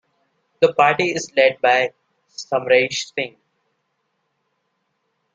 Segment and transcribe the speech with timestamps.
[0.61, 1.93] The party is led by
[2.27, 3.35] Samresh Singh.